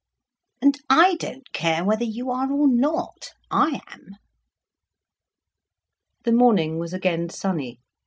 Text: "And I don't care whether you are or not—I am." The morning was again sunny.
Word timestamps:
"And 0.63 0.79
I 0.89 1.13
don't 1.17 1.53
care 1.53 1.85
whether 1.85 2.03
you 2.03 2.31
are 2.31 2.51
or 2.51 2.67
not—I 2.67 3.81
am." 3.87 4.15
The 6.23 6.31
morning 6.31 6.79
was 6.79 6.91
again 6.91 7.29
sunny. 7.29 7.77